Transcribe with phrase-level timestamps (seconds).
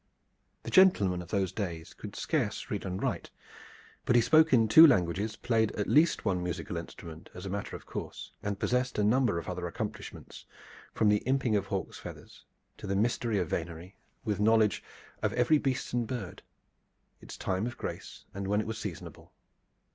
[0.63, 3.29] The gentleman of those days could scarce read and write;
[4.03, 7.75] but he spoke in two languages, played at least one musical instrument as a matter
[7.75, 10.47] of course, and possessed a number of other accomplishments,
[10.91, 12.45] from the imping of hawk's feathers,
[12.77, 13.95] to the mystery of venery,
[14.25, 14.83] with knowledge
[15.21, 16.41] of every beast and bird,
[17.21, 19.31] its time of grace and when it was seasonable.